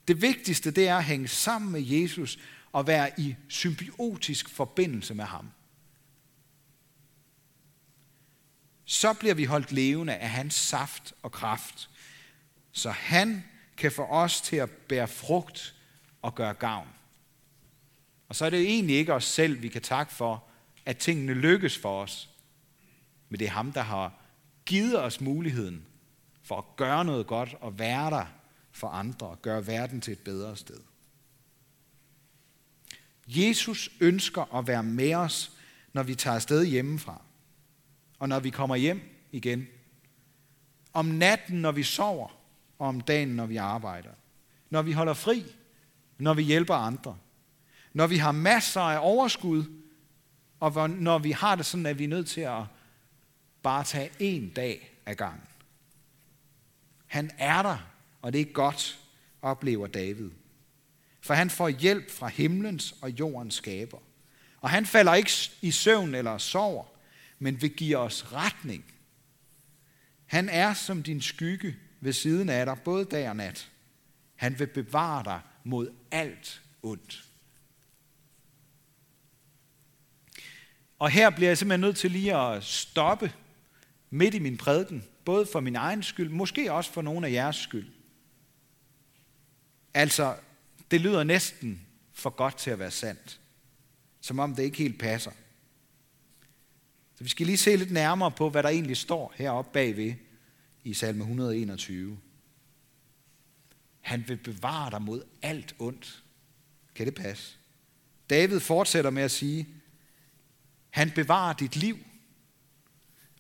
Det 0.07 0.21
vigtigste 0.21 0.71
det 0.71 0.88
er 0.88 0.97
at 0.97 1.03
hænge 1.03 1.27
sammen 1.27 1.71
med 1.71 1.81
Jesus 1.81 2.39
og 2.71 2.88
være 2.88 3.19
i 3.19 3.35
symbiotisk 3.47 4.50
forbindelse 4.50 5.13
med 5.13 5.25
ham. 5.25 5.51
Så 8.91 9.13
bliver 9.13 9.33
vi 9.33 9.43
holdt 9.45 9.71
levende 9.71 10.15
af 10.15 10.29
hans 10.29 10.53
saft 10.53 11.13
og 11.24 11.31
kraft, 11.31 11.89
så 12.71 12.89
han 12.89 13.43
kan 13.77 13.91
få 13.91 14.03
os 14.03 14.41
til 14.41 14.55
at 14.55 14.69
bære 14.69 15.07
frugt 15.07 15.75
og 16.21 16.36
gøre 16.36 16.53
gavn. 16.53 16.88
Og 18.29 18.36
så 18.36 18.45
er 18.45 18.50
det 18.50 18.60
egentlig 18.60 18.95
ikke 18.95 19.13
os 19.13 19.24
selv, 19.24 19.62
vi 19.62 19.67
kan 19.67 19.81
takke 19.81 20.13
for, 20.13 20.43
at 20.86 20.98
tingene 20.98 21.33
lykkes 21.33 21.77
for 21.77 22.01
os. 22.01 22.29
Men 23.29 23.39
det 23.39 23.45
er 23.45 23.51
ham, 23.51 23.71
der 23.71 23.81
har 23.81 24.13
givet 24.65 25.00
os 25.00 25.21
muligheden 25.21 25.86
for 26.43 26.57
at 26.57 26.75
gøre 26.75 27.05
noget 27.05 27.27
godt 27.27 27.55
og 27.62 27.79
være 27.79 28.10
der 28.10 28.25
for 28.71 28.88
andre 28.88 29.27
og 29.27 29.41
gøre 29.41 29.67
verden 29.67 30.01
til 30.01 30.12
et 30.12 30.19
bedre 30.19 30.57
sted. 30.57 30.79
Jesus 33.27 33.89
ønsker 34.00 34.55
at 34.55 34.67
være 34.67 34.83
med 34.83 35.13
os, 35.15 35.51
når 35.93 36.03
vi 36.03 36.15
tager 36.15 36.36
afsted 36.36 36.65
hjemmefra, 36.65 37.21
og 38.22 38.30
når 38.30 38.40
vi 38.40 38.50
kommer 38.50 38.75
hjem 38.75 39.01
igen. 39.32 39.68
Om 40.94 41.06
natten, 41.06 41.62
når 41.62 41.72
vi 41.72 41.84
sover, 41.84 42.28
og 42.80 42.88
om 42.88 43.01
dagen, 43.01 43.28
når 43.28 43.46
vi 43.46 43.58
arbejder. 43.58 44.10
Når 44.70 44.82
vi 44.82 44.92
holder 44.92 45.13
fri, 45.13 45.46
når 46.18 46.34
vi 46.34 46.44
hjælper 46.44 46.74
andre. 46.74 47.18
Når 47.94 48.08
vi 48.08 48.18
har 48.18 48.32
masser 48.32 48.82
af 48.82 49.00
overskud, 49.01 49.63
og 50.60 50.90
når 50.90 51.20
vi 51.20 51.32
har 51.32 51.56
det 51.56 51.66
sådan, 51.66 51.86
at 51.86 52.00
vi 52.00 52.04
er 52.04 52.08
nødt 52.08 52.28
til 52.28 52.42
at 52.42 52.63
bare 53.63 53.84
tage 53.84 54.12
en 54.20 54.50
dag 54.50 54.92
ad 55.06 55.16
gangen. 55.16 55.48
Han 57.08 57.32
er 57.38 57.62
der, 57.62 57.78
og 58.22 58.34
det 58.34 58.42
er 58.42 58.46
godt, 58.46 59.00
oplever 59.42 59.88
David. 59.88 60.32
For 61.22 61.34
han 61.34 61.50
får 61.50 61.70
hjælp 61.70 62.12
fra 62.12 62.28
himlens 62.28 62.96
og 63.01 63.10
jordens 63.10 63.56
skaber. 63.56 64.00
Og 64.60 64.70
han 64.70 64.86
falder 64.86 65.13
ikke 65.13 65.32
i 65.62 65.72
søvn 65.72 66.16
eller 66.16 66.38
sover, 66.38 66.84
men 67.41 67.62
vil 67.62 67.74
give 67.74 67.98
os 67.98 68.33
retning. 68.33 68.86
Han 70.25 70.50
er 70.50 70.74
som 70.74 71.03
din 71.03 71.21
skygge 71.21 71.75
ved 72.00 72.13
siden 72.13 72.50
af 72.50 72.65
dig, 72.65 72.77
både 72.86 73.05
dag 73.05 73.29
og 73.29 73.36
nat. 73.36 73.71
Han 74.36 74.60
vil 74.60 74.67
bevare 74.67 75.24
dig 75.24 75.41
mod 75.63 75.93
alt 76.12 76.62
ondt. 76.83 77.25
Og 81.00 81.10
her 81.10 81.29
bliver 81.29 81.50
jeg 81.50 81.57
simpelthen 81.57 81.81
nødt 81.81 81.98
til 81.98 82.12
lige 82.12 82.36
at 82.36 82.63
stoppe 82.63 83.33
midt 84.10 84.33
i 84.33 84.39
min 84.39 84.57
prædiken, 84.57 85.03
både 85.25 85.45
for 85.51 85.60
min 85.60 85.75
egen 85.75 86.03
skyld, 86.03 86.29
måske 86.29 86.71
også 86.71 86.91
for 86.91 87.01
nogle 87.01 87.27
af 87.27 87.31
jeres 87.31 87.55
skyld. 87.55 87.93
Altså, 89.93 90.36
det 90.91 91.01
lyder 91.01 91.24
næsten 91.24 91.88
for 92.13 92.29
godt 92.29 92.57
til 92.57 92.71
at 92.71 92.79
være 92.79 92.91
sandt. 92.91 93.39
Som 94.21 94.39
om 94.39 94.55
det 94.55 94.63
ikke 94.63 94.77
helt 94.77 95.00
passer. 95.00 95.31
Så 97.22 97.24
vi 97.24 97.30
skal 97.30 97.46
lige 97.46 97.58
se 97.58 97.75
lidt 97.75 97.92
nærmere 97.92 98.32
på, 98.32 98.50
hvad 98.50 98.63
der 98.63 98.70
egentlig 98.70 98.98
står 98.98 99.34
heroppe 99.36 99.72
bagved 99.74 100.13
i 100.84 100.94
salme 100.94 101.22
121. 101.22 102.18
Han 104.01 104.24
vil 104.28 104.38
bevare 104.38 104.92
dig 104.92 105.01
mod 105.01 105.24
alt 105.42 105.75
ondt. 105.80 106.24
Kan 106.96 107.06
det 107.06 107.16
passe? 107.16 107.58
David 108.30 108.60
fortsætter 108.60 109.10
med 109.10 109.24
at 109.24 109.32
sige, 109.32 109.68
han 110.90 111.12
bevarer 111.12 111.54
dit 111.54 111.75
liv. 111.75 111.98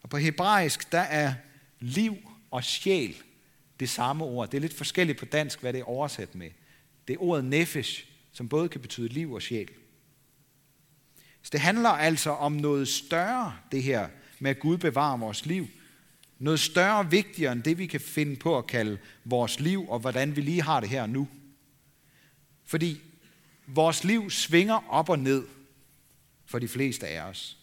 Og 0.03 0.09
på 0.09 0.17
hebraisk, 0.17 0.91
der 0.91 0.99
er 0.99 1.33
liv 1.79 2.15
og 2.51 2.63
sjæl 2.63 3.15
det 3.79 3.89
samme 3.89 4.23
ord. 4.23 4.49
Det 4.49 4.57
er 4.57 4.61
lidt 4.61 4.73
forskelligt 4.73 5.19
på 5.19 5.25
dansk, 5.25 5.61
hvad 5.61 5.73
det 5.73 5.79
er 5.79 5.89
oversat 5.89 6.35
med. 6.35 6.49
Det 7.07 7.13
er 7.13 7.21
ordet 7.21 7.45
nefesh, 7.45 8.05
som 8.31 8.49
både 8.49 8.69
kan 8.69 8.81
betyde 8.81 9.07
liv 9.07 9.33
og 9.33 9.41
sjæl. 9.41 9.69
Så 11.41 11.49
det 11.51 11.59
handler 11.59 11.89
altså 11.89 12.29
om 12.29 12.51
noget 12.51 12.87
større, 12.87 13.57
det 13.71 13.83
her 13.83 14.09
med 14.39 14.51
at 14.51 14.59
Gud 14.59 14.77
bevarer 14.77 15.17
vores 15.17 15.45
liv. 15.45 15.67
Noget 16.39 16.59
større 16.59 16.97
og 16.97 17.11
vigtigere 17.11 17.51
end 17.51 17.63
det, 17.63 17.77
vi 17.77 17.85
kan 17.85 18.01
finde 18.01 18.35
på 18.35 18.57
at 18.57 18.67
kalde 18.67 18.97
vores 19.25 19.59
liv, 19.59 19.89
og 19.89 19.99
hvordan 19.99 20.35
vi 20.35 20.41
lige 20.41 20.61
har 20.61 20.79
det 20.79 20.89
her 20.89 21.05
nu. 21.05 21.27
Fordi 22.65 23.01
vores 23.67 24.03
liv 24.03 24.29
svinger 24.29 24.91
op 24.91 25.09
og 25.09 25.19
ned 25.19 25.47
for 26.45 26.59
de 26.59 26.67
fleste 26.67 27.07
af 27.07 27.21
os. 27.21 27.57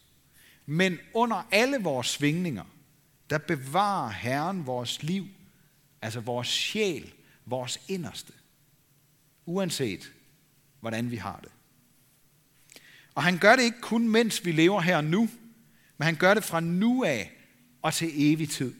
Men 0.66 0.98
under 1.14 1.48
alle 1.50 1.78
vores 1.78 2.06
svingninger, 2.06 2.64
der 3.30 3.38
bevarer 3.38 4.10
Herren 4.10 4.66
vores 4.66 5.02
liv, 5.02 5.26
altså 6.02 6.20
vores 6.20 6.48
sjæl, 6.48 7.12
vores 7.46 7.80
inderste 7.88 8.32
uanset 9.48 10.12
hvordan 10.80 11.10
vi 11.10 11.16
har 11.16 11.40
det. 11.42 11.52
Og 13.18 13.24
han 13.24 13.38
gør 13.38 13.56
det 13.56 13.62
ikke 13.62 13.80
kun, 13.80 14.08
mens 14.08 14.44
vi 14.44 14.52
lever 14.52 14.80
her 14.80 15.00
nu, 15.00 15.28
men 15.96 16.04
han 16.04 16.14
gør 16.14 16.34
det 16.34 16.44
fra 16.44 16.60
nu 16.60 17.04
af 17.04 17.32
og 17.82 17.94
til 17.94 18.32
evig 18.32 18.50
tid. 18.50 18.74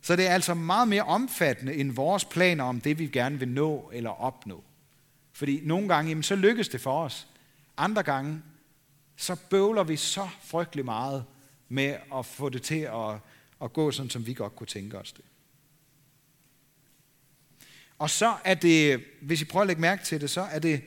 Så 0.00 0.16
det 0.16 0.26
er 0.26 0.30
altså 0.34 0.54
meget 0.54 0.88
mere 0.88 1.02
omfattende 1.02 1.74
end 1.74 1.92
vores 1.92 2.24
planer 2.24 2.64
om 2.64 2.80
det, 2.80 2.98
vi 2.98 3.06
gerne 3.06 3.38
vil 3.38 3.48
nå 3.48 3.90
eller 3.92 4.10
opnå. 4.10 4.64
Fordi 5.32 5.60
nogle 5.64 5.88
gange, 5.88 6.08
jamen, 6.08 6.22
så 6.22 6.36
lykkes 6.36 6.68
det 6.68 6.80
for 6.80 7.04
os. 7.04 7.28
Andre 7.76 8.02
gange, 8.02 8.42
så 9.16 9.36
bøvler 9.50 9.84
vi 9.84 9.96
så 9.96 10.28
frygtelig 10.42 10.84
meget 10.84 11.24
med 11.68 11.96
at 12.14 12.26
få 12.26 12.48
det 12.48 12.62
til 12.62 12.80
at, 12.80 13.14
at 13.62 13.72
gå 13.72 13.90
sådan, 13.90 14.10
som 14.10 14.26
vi 14.26 14.34
godt 14.34 14.56
kunne 14.56 14.66
tænke 14.66 14.98
os 14.98 15.12
det. 15.12 15.24
Og 17.98 18.10
så 18.10 18.34
er 18.44 18.54
det, 18.54 19.04
hvis 19.22 19.42
I 19.42 19.44
prøver 19.44 19.62
at 19.62 19.66
lægge 19.66 19.82
mærke 19.82 20.04
til 20.04 20.20
det, 20.20 20.30
så 20.30 20.40
er 20.40 20.58
det 20.58 20.82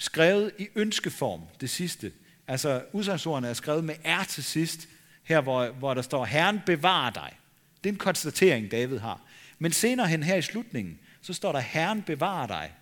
skrevet 0.00 0.52
i 0.58 0.68
ønskeform, 0.74 1.40
det 1.60 1.70
sidste. 1.70 2.12
Altså 2.46 2.84
udsagsordene 2.92 3.48
er 3.48 3.54
skrevet 3.54 3.84
med 3.84 3.94
R 4.04 4.24
til 4.24 4.44
sidst, 4.44 4.88
her 5.22 5.40
hvor, 5.40 5.68
hvor 5.68 5.94
der 5.94 6.02
står, 6.02 6.24
Herren 6.24 6.60
bevarer 6.66 7.10
dig. 7.10 7.38
Det 7.84 7.90
er 7.90 7.92
en 7.92 7.98
konstatering, 7.98 8.70
David 8.70 8.98
har. 8.98 9.20
Men 9.58 9.72
senere 9.72 10.06
hen 10.06 10.22
her 10.22 10.36
i 10.36 10.42
slutningen, 10.42 10.98
så 11.22 11.32
står 11.32 11.52
der, 11.52 11.58
Herren 11.58 12.02
bevarer 12.02 12.46
dig, 12.46 12.72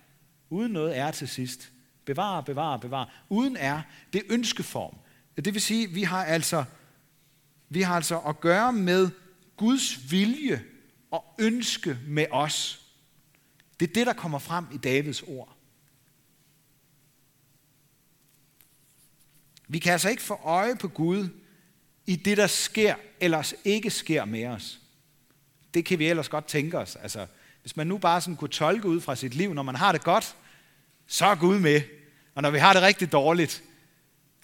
uden 0.49 0.71
noget 0.71 0.97
er 0.97 1.11
til 1.11 1.27
sidst. 1.27 1.71
Bevar, 2.05 2.41
bevar, 2.41 2.77
bevar. 2.77 3.23
Uden 3.29 3.57
er, 3.57 3.81
det 4.13 4.19
er 4.19 4.33
ønskeform. 4.33 4.95
Det 5.35 5.53
vil 5.53 5.61
sige, 5.61 5.89
vi 5.89 6.03
har 6.03 6.25
altså, 6.25 6.63
vi 7.69 7.81
har 7.81 7.95
altså 7.95 8.19
at 8.19 8.39
gøre 8.39 8.73
med 8.73 9.09
Guds 9.57 10.11
vilje 10.11 10.63
og 11.11 11.25
ønske 11.39 11.97
med 12.07 12.25
os. 12.31 12.81
Det 13.79 13.89
er 13.89 13.93
det, 13.93 14.07
der 14.07 14.13
kommer 14.13 14.39
frem 14.39 14.65
i 14.73 14.77
Davids 14.77 15.21
ord. 15.21 15.58
Vi 19.71 19.79
kan 19.79 19.91
altså 19.91 20.09
ikke 20.09 20.21
få 20.21 20.39
øje 20.43 20.75
på 20.75 20.87
Gud 20.87 21.29
i 22.05 22.15
det, 22.15 22.37
der 22.37 22.47
sker, 22.47 22.95
eller 23.19 23.53
ikke 23.65 23.89
sker 23.89 24.25
med 24.25 24.45
os. 24.45 24.79
Det 25.73 25.85
kan 25.85 25.99
vi 25.99 26.07
ellers 26.07 26.29
godt 26.29 26.45
tænke 26.45 26.77
os. 26.77 26.95
Altså, 26.95 27.25
hvis 27.61 27.77
man 27.77 27.87
nu 27.87 27.97
bare 27.97 28.21
sådan 28.21 28.35
kunne 28.35 28.49
tolke 28.49 28.87
ud 28.87 29.01
fra 29.01 29.15
sit 29.15 29.35
liv, 29.35 29.53
når 29.53 29.63
man 29.63 29.75
har 29.75 29.91
det 29.91 30.03
godt, 30.03 30.35
så 31.07 31.25
er 31.25 31.35
Gud 31.35 31.59
med. 31.59 31.81
Og 32.35 32.41
når 32.41 32.49
vi 32.49 32.57
har 32.57 32.73
det 32.73 32.81
rigtig 32.81 33.11
dårligt, 33.11 33.63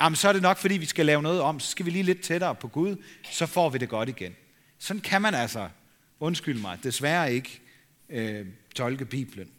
jamen, 0.01 0.15
så 0.15 0.27
er 0.27 0.33
det 0.33 0.41
nok, 0.41 0.57
fordi 0.57 0.77
vi 0.77 0.85
skal 0.85 1.05
lave 1.05 1.21
noget 1.21 1.41
om. 1.41 1.59
Så 1.59 1.71
skal 1.71 1.85
vi 1.85 1.91
lige 1.91 2.03
lidt 2.03 2.21
tættere 2.21 2.55
på 2.55 2.67
Gud, 2.67 2.95
så 3.31 3.45
får 3.45 3.69
vi 3.69 3.77
det 3.77 3.89
godt 3.89 4.09
igen. 4.09 4.35
Sådan 4.79 5.01
kan 5.01 5.21
man 5.21 5.33
altså, 5.33 5.69
undskyld 6.19 6.59
mig, 6.61 6.77
desværre 6.83 7.33
ikke 7.33 7.61
øh, 8.09 8.45
tolke 8.75 9.05
Bibelen. 9.05 9.49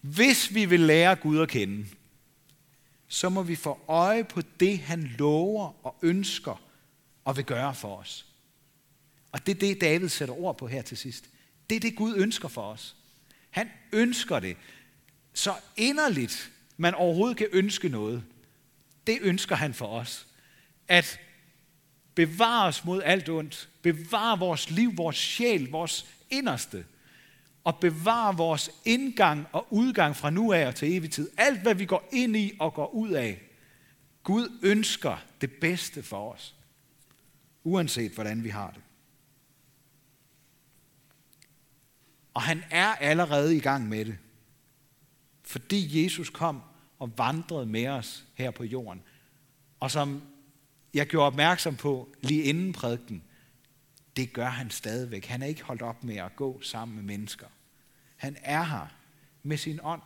Hvis 0.00 0.54
vi 0.54 0.64
vil 0.64 0.80
lære 0.80 1.16
Gud 1.16 1.38
at 1.38 1.48
kende, 1.48 1.86
så 3.14 3.28
må 3.28 3.42
vi 3.42 3.56
få 3.56 3.80
øje 3.88 4.24
på 4.24 4.42
det, 4.60 4.78
han 4.78 5.02
lover 5.18 5.86
og 5.86 5.96
ønsker 6.02 6.62
og 7.24 7.36
vil 7.36 7.44
gøre 7.44 7.74
for 7.74 7.96
os. 7.96 8.26
Og 9.32 9.46
det 9.46 9.54
er 9.54 9.58
det, 9.58 9.80
David 9.80 10.08
sætter 10.08 10.34
ord 10.34 10.58
på 10.58 10.66
her 10.66 10.82
til 10.82 10.96
sidst. 10.96 11.24
Det 11.70 11.76
er 11.76 11.80
det, 11.80 11.96
Gud 11.96 12.14
ønsker 12.16 12.48
for 12.48 12.62
os. 12.62 12.96
Han 13.50 13.70
ønsker 13.92 14.40
det 14.40 14.56
så 15.32 15.54
inderligt, 15.76 16.52
man 16.76 16.94
overhovedet 16.94 17.36
kan 17.36 17.46
ønske 17.52 17.88
noget. 17.88 18.24
Det 19.06 19.18
ønsker 19.20 19.56
han 19.56 19.74
for 19.74 19.86
os. 19.86 20.26
At 20.88 21.20
bevare 22.14 22.66
os 22.66 22.84
mod 22.84 23.02
alt 23.02 23.28
ondt. 23.28 23.68
Bevare 23.82 24.38
vores 24.38 24.70
liv, 24.70 24.96
vores 24.96 25.16
sjæl, 25.16 25.70
vores 25.70 26.06
inderste. 26.30 26.84
Og 27.64 27.76
bevare 27.76 28.36
vores 28.36 28.70
indgang 28.84 29.46
og 29.52 29.66
udgang 29.70 30.16
fra 30.16 30.30
nu 30.30 30.52
af 30.52 30.66
og 30.66 30.74
til 30.74 30.96
evig 30.96 31.10
tid. 31.10 31.30
Alt, 31.36 31.62
hvad 31.62 31.74
vi 31.74 31.84
går 31.84 32.08
ind 32.12 32.36
i 32.36 32.52
og 32.60 32.74
går 32.74 32.94
ud 32.94 33.10
af. 33.10 33.42
Gud 34.22 34.58
ønsker 34.62 35.16
det 35.40 35.52
bedste 35.52 36.02
for 36.02 36.32
os. 36.32 36.54
Uanset 37.64 38.12
hvordan 38.12 38.44
vi 38.44 38.48
har 38.48 38.70
det. 38.70 38.82
Og 42.34 42.42
han 42.42 42.64
er 42.70 42.86
allerede 42.86 43.56
i 43.56 43.60
gang 43.60 43.88
med 43.88 44.04
det. 44.04 44.18
Fordi 45.42 46.04
Jesus 46.04 46.30
kom 46.30 46.62
og 46.98 47.18
vandrede 47.18 47.66
med 47.66 47.86
os 47.86 48.24
her 48.34 48.50
på 48.50 48.64
jorden. 48.64 49.02
Og 49.80 49.90
som 49.90 50.22
jeg 50.94 51.06
gjorde 51.06 51.26
opmærksom 51.26 51.76
på 51.76 52.14
lige 52.22 52.42
inden 52.42 52.72
prædiken, 52.72 53.22
det 54.16 54.32
gør 54.32 54.48
han 54.48 54.70
stadigvæk. 54.70 55.24
Han 55.24 55.42
er 55.42 55.46
ikke 55.46 55.62
holdt 55.62 55.82
op 55.82 56.04
med 56.04 56.16
at 56.16 56.36
gå 56.36 56.60
sammen 56.62 56.96
med 56.96 57.04
mennesker. 57.04 57.46
Han 58.16 58.36
er 58.42 58.62
her 58.62 58.86
med 59.42 59.56
sin 59.56 59.80
ånd. 59.82 60.02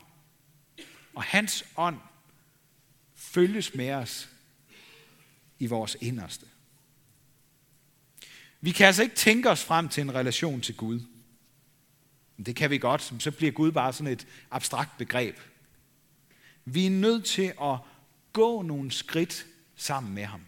Og 1.14 1.22
hans 1.22 1.64
ånd 1.76 1.98
følges 3.14 3.74
med 3.74 3.90
os 3.90 4.28
i 5.58 5.66
vores 5.66 5.96
inderste. 6.00 6.46
Vi 8.60 8.72
kan 8.72 8.86
altså 8.86 9.02
ikke 9.02 9.14
tænke 9.14 9.50
os 9.50 9.64
frem 9.64 9.88
til 9.88 10.00
en 10.00 10.14
relation 10.14 10.60
til 10.60 10.76
Gud. 10.76 11.00
Det 12.46 12.56
kan 12.56 12.70
vi 12.70 12.78
godt, 12.78 13.22
så 13.22 13.30
bliver 13.30 13.52
Gud 13.52 13.72
bare 13.72 13.92
sådan 13.92 14.12
et 14.12 14.26
abstrakt 14.50 14.98
begreb. 14.98 15.38
Vi 16.64 16.86
er 16.86 16.90
nødt 16.90 17.24
til 17.24 17.52
at 17.62 17.78
gå 18.32 18.62
nogle 18.62 18.90
skridt 18.90 19.46
sammen 19.76 20.14
med 20.14 20.24
ham. 20.24 20.40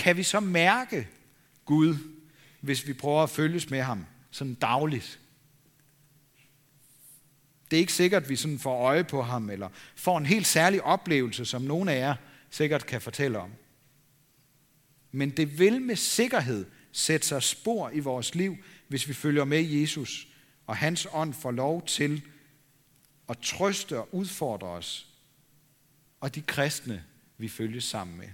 Kan 0.00 0.16
vi 0.16 0.22
så 0.22 0.40
mærke 0.40 1.08
Gud, 1.64 1.96
hvis 2.60 2.86
vi 2.86 2.92
prøver 2.92 3.22
at 3.22 3.30
følges 3.30 3.70
med 3.70 3.82
ham 3.82 4.06
sådan 4.30 4.54
dagligt? 4.54 5.20
Det 7.70 7.76
er 7.76 7.80
ikke 7.80 7.92
sikkert, 7.92 8.22
at 8.22 8.28
vi 8.28 8.36
sådan 8.36 8.58
får 8.58 8.84
øje 8.84 9.04
på 9.04 9.22
ham, 9.22 9.50
eller 9.50 9.68
får 9.96 10.18
en 10.18 10.26
helt 10.26 10.46
særlig 10.46 10.82
oplevelse, 10.82 11.44
som 11.44 11.62
nogen 11.62 11.88
af 11.88 11.98
jer 11.98 12.14
sikkert 12.50 12.86
kan 12.86 13.00
fortælle 13.00 13.38
om. 13.38 13.50
Men 15.12 15.30
det 15.30 15.58
vil 15.58 15.80
med 15.80 15.96
sikkerhed 15.96 16.66
sætte 16.92 17.26
sig 17.26 17.42
spor 17.42 17.90
i 17.90 18.00
vores 18.00 18.34
liv, 18.34 18.56
hvis 18.88 19.08
vi 19.08 19.14
følger 19.14 19.44
med 19.44 19.62
Jesus, 19.62 20.28
og 20.66 20.76
hans 20.76 21.08
ånd 21.12 21.34
får 21.34 21.50
lov 21.50 21.86
til 21.86 22.22
at 23.28 23.38
trøste 23.38 23.98
og 23.98 24.14
udfordre 24.14 24.68
os, 24.68 25.06
og 26.20 26.34
de 26.34 26.42
kristne, 26.42 27.04
vi 27.38 27.48
følges 27.48 27.84
sammen 27.84 28.18
med. 28.18 28.28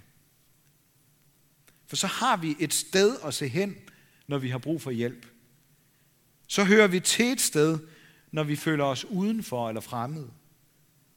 For 1.87 1.97
så 1.97 2.07
har 2.07 2.37
vi 2.37 2.57
et 2.59 2.75
sted 2.75 3.17
at 3.25 3.35
se 3.35 3.49
hen, 3.49 3.77
når 4.27 4.39
vi 4.39 4.51
har 4.51 4.59
brug 4.59 4.83
for 4.83 4.91
hjælp. 4.91 5.27
Så 6.47 6.65
hører 6.65 6.87
vi 6.87 7.01
til 7.01 7.33
et 7.33 7.41
sted, 7.41 7.79
når 8.31 8.45
vi 8.45 8.57
føler 8.57 8.85
os 8.85 9.05
udenfor 9.05 9.69
eller 9.69 9.81
fremmede. 9.81 10.31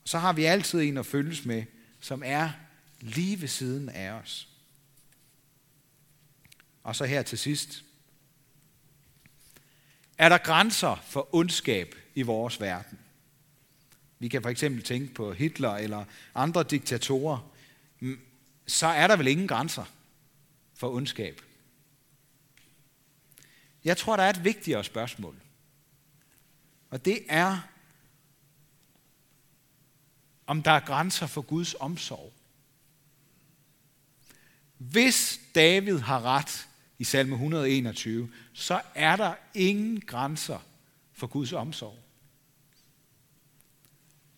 Så 0.03 0.19
har 0.19 0.33
vi 0.33 0.43
altid 0.43 0.81
en 0.81 0.97
at 0.97 1.05
følges 1.05 1.45
med, 1.45 1.63
som 1.99 2.21
er 2.25 2.51
lige 3.01 3.41
ved 3.41 3.47
siden 3.47 3.89
af 3.89 4.11
os. 4.11 4.47
Og 6.83 6.95
så 6.95 7.05
her 7.05 7.21
til 7.21 7.37
sidst. 7.37 7.83
Er 10.17 10.29
der 10.29 10.37
grænser 10.37 10.95
for 11.07 11.35
ondskab 11.35 11.95
i 12.15 12.21
vores 12.21 12.61
verden? 12.61 12.99
Vi 14.19 14.27
kan 14.27 14.41
for 14.41 14.49
eksempel 14.49 14.83
tænke 14.83 15.13
på 15.13 15.33
Hitler 15.33 15.71
eller 15.71 16.05
andre 16.35 16.63
diktatorer. 16.63 17.51
Så 18.67 18.87
er 18.87 19.07
der 19.07 19.15
vel 19.15 19.27
ingen 19.27 19.47
grænser 19.47 19.85
for 20.79 20.89
ondskab. 20.89 21.41
Jeg 23.83 23.97
tror, 23.97 24.15
der 24.15 24.23
er 24.23 24.29
et 24.29 24.43
vigtigere 24.43 24.83
spørgsmål. 24.83 25.35
Og 26.89 27.05
det 27.05 27.25
er, 27.29 27.59
om 30.47 30.63
der 30.63 30.71
er 30.71 30.79
grænser 30.79 31.27
for 31.27 31.41
Guds 31.41 31.75
omsorg. 31.79 32.33
Hvis 34.77 35.39
David 35.55 35.99
har 35.99 36.21
ret 36.21 36.67
i 36.99 37.03
salme 37.03 37.33
121, 37.33 38.31
så 38.53 38.81
er 38.95 39.15
der 39.15 39.35
ingen 39.53 40.01
grænser 40.01 40.59
for 41.13 41.27
Guds 41.27 41.53
omsorg. 41.53 41.99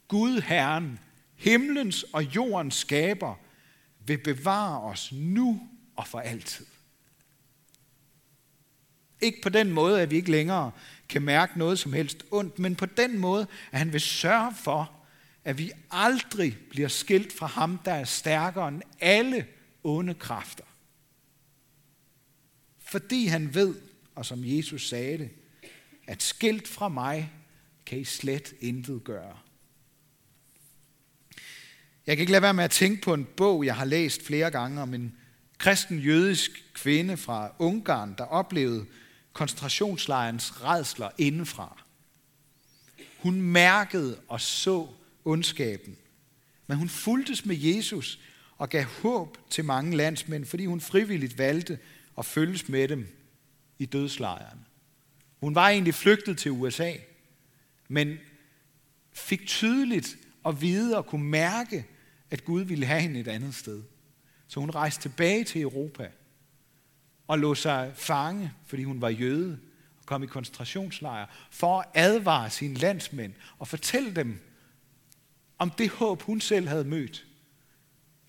Gud 0.08 0.41
Herren, 0.41 0.99
himlens 1.36 2.04
og 2.04 2.36
jordens 2.36 2.75
skaber, 2.75 3.36
vil 4.06 4.17
bevare 4.17 4.82
os 4.82 5.12
nu 5.12 5.70
og 5.95 6.08
for 6.08 6.19
altid. 6.19 6.65
Ikke 9.21 9.41
på 9.41 9.49
den 9.49 9.71
måde, 9.71 10.01
at 10.01 10.12
vi 10.12 10.15
ikke 10.15 10.32
længere 10.32 10.71
kan 11.10 11.21
mærke 11.21 11.60
noget 11.60 11.80
som 11.80 11.93
helst 11.93 12.25
ondt, 12.32 12.60
men 12.60 12.75
på 12.75 12.86
den 12.86 13.17
måde, 13.17 13.47
at 13.71 13.80
han 13.80 13.93
vil 13.93 14.01
sørge 14.01 14.56
for, 14.56 14.91
at 15.43 15.58
vi 15.58 15.71
aldrig 15.91 16.58
bliver 16.69 16.88
skilt 16.88 17.34
fra 17.34 17.47
ham, 17.47 17.80
der 17.86 17.93
er 17.93 18.04
stærkere 18.04 18.67
end 18.67 18.82
alle 18.99 19.47
onde 19.84 20.13
kræfter. 20.13 20.63
Fordi 22.80 23.25
han 23.25 23.54
ved, 23.54 23.75
og 24.15 24.25
som 24.25 24.39
Jesus 24.43 24.89
sagde 24.89 25.17
det, 25.17 25.30
at 26.08 26.23
skilt 26.23 26.67
fra 26.67 26.89
mig 26.89 27.32
kan 27.86 27.99
I 27.99 28.04
slet 28.04 28.54
intet 28.60 29.04
gøre. 29.04 29.38
Jeg 32.08 32.17
kan 32.17 32.21
ikke 32.21 32.32
lade 32.32 32.41
være 32.41 32.54
med 32.54 32.63
at 32.63 32.71
tænke 32.71 33.01
på 33.01 33.13
en 33.13 33.27
bog, 33.38 33.65
jeg 33.65 33.75
har 33.75 33.86
læst 33.86 34.25
flere 34.25 34.51
gange 34.51 34.82
om 34.82 34.93
en 34.93 35.17
kristen 35.62 36.00
jødisk 36.00 36.65
kvinde 36.74 37.17
fra 37.17 37.52
Ungarn, 37.60 38.15
der 38.17 38.24
oplevede 38.24 38.86
koncentrationslejrens 39.34 40.63
redsler 40.63 41.10
indenfra. 41.17 41.84
Hun 43.17 43.41
mærkede 43.41 44.19
og 44.28 44.41
så 44.41 44.88
ondskaben, 45.26 45.97
men 46.67 46.78
hun 46.78 46.89
fuldtes 46.89 47.45
med 47.45 47.56
Jesus 47.56 48.19
og 48.58 48.69
gav 48.69 48.84
håb 48.84 49.38
til 49.50 49.65
mange 49.65 49.97
landsmænd, 49.97 50.45
fordi 50.45 50.65
hun 50.65 50.82
frivilligt 50.82 51.38
valgte 51.38 51.80
at 52.17 52.26
følges 52.26 52.69
med 52.69 52.88
dem 52.88 53.08
i 53.80 53.86
dødslejren. 53.86 54.60
Hun 55.39 55.56
var 55.56 55.69
egentlig 55.69 55.93
flygtet 55.93 56.38
til 56.38 56.52
USA, 56.52 56.93
men 57.88 58.17
fik 59.13 59.47
tydeligt 59.47 60.17
at 60.45 60.62
vide 60.62 60.97
og 60.97 61.06
kunne 61.06 61.26
mærke, 61.30 61.86
at 62.32 62.45
Gud 62.45 62.62
ville 62.62 62.86
have 62.86 63.02
hende 63.02 63.19
et 63.19 63.28
andet 63.28 63.56
sted. 63.56 63.84
Så 64.51 64.59
hun 64.59 64.69
rejste 64.69 65.01
tilbage 65.01 65.43
til 65.43 65.61
Europa 65.61 66.11
og 67.27 67.39
lå 67.39 67.55
sig 67.55 67.91
fange, 67.95 68.53
fordi 68.65 68.83
hun 68.83 69.01
var 69.01 69.09
jøde 69.09 69.59
og 69.99 70.05
kom 70.05 70.23
i 70.23 70.27
koncentrationslejre, 70.27 71.27
for 71.51 71.79
at 71.79 71.87
advare 71.93 72.49
sine 72.49 72.73
landsmænd 72.73 73.33
og 73.59 73.67
fortælle 73.67 74.15
dem 74.15 74.39
om 75.57 75.69
det 75.69 75.89
håb, 75.89 76.21
hun 76.21 76.41
selv 76.41 76.67
havde 76.67 76.83
mødt. 76.83 77.25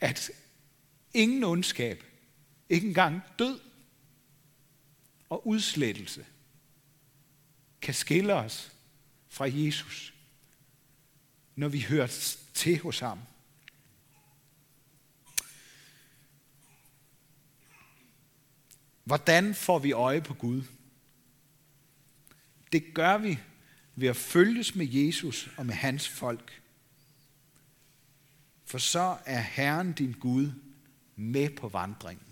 At 0.01 0.31
ingen 1.15 1.45
ondskab, 1.45 2.05
ikke 2.69 2.89
engang 2.89 3.23
død 3.39 3.61
og 5.29 5.47
udslettelse, 5.47 6.27
kan 7.81 7.95
skille 7.95 8.35
os 8.35 8.73
fra 9.29 9.45
Jesus, 9.49 10.15
når 11.57 11.69
vi 11.69 11.81
hører 11.81 12.37
til 12.55 12.79
hos 12.79 12.99
ham. 12.99 13.19
Hvordan 19.13 19.55
får 19.55 19.79
vi 19.79 19.93
øje 19.93 20.21
på 20.21 20.35
Gud? 20.35 20.63
Det 22.73 22.95
gør 22.95 23.19
vi 23.19 23.39
ved 23.95 24.09
at 24.09 24.17
følges 24.17 24.75
med 24.75 24.87
Jesus 24.87 25.51
og 25.57 25.67
med 25.67 25.75
hans 25.75 26.09
folk. 26.09 26.63
For 28.65 28.79
så 28.79 29.17
er 29.25 29.41
Herren 29.41 29.93
din 29.93 30.13
Gud 30.13 30.53
med 31.17 31.51
på 31.51 31.69
vandringen. 31.69 32.27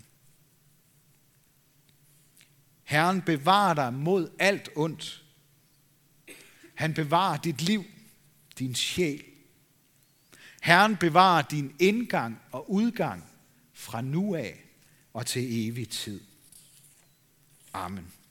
Herren 2.83 3.21
bevarer 3.21 3.73
dig 3.73 3.93
mod 3.93 4.29
alt 4.39 4.69
ondt. 4.75 5.25
Han 6.75 6.93
bevarer 6.93 7.37
dit 7.37 7.61
liv, 7.61 7.83
din 8.59 8.75
sjæl. 8.75 9.23
Herren 10.61 10.97
bevarer 10.97 11.41
din 11.41 11.75
indgang 11.79 12.41
og 12.51 12.71
udgang 12.71 13.23
fra 13.73 14.01
nu 14.01 14.35
af 14.35 14.65
og 15.13 15.25
til 15.25 15.67
evig 15.67 15.89
tid. 15.89 16.30
Amen. 17.73 18.11